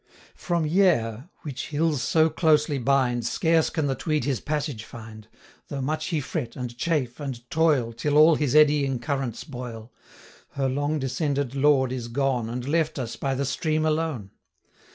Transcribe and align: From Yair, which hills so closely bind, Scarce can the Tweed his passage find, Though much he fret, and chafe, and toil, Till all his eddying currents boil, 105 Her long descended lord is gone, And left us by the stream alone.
From 0.33 0.67
Yair, 0.67 1.29
which 1.43 1.67
hills 1.67 2.01
so 2.01 2.27
closely 2.27 2.79
bind, 2.79 3.23
Scarce 3.23 3.69
can 3.69 3.85
the 3.85 3.93
Tweed 3.93 4.23
his 4.23 4.39
passage 4.39 4.83
find, 4.83 5.27
Though 5.67 5.79
much 5.79 6.07
he 6.07 6.19
fret, 6.19 6.55
and 6.55 6.75
chafe, 6.75 7.19
and 7.19 7.47
toil, 7.51 7.93
Till 7.93 8.17
all 8.17 8.33
his 8.33 8.55
eddying 8.55 8.97
currents 8.97 9.43
boil, 9.43 9.91
105 10.55 10.57
Her 10.57 10.69
long 10.69 10.97
descended 10.97 11.53
lord 11.53 11.91
is 11.91 12.07
gone, 12.07 12.49
And 12.49 12.67
left 12.67 12.97
us 12.97 13.15
by 13.15 13.35
the 13.35 13.45
stream 13.45 13.85
alone. 13.85 14.31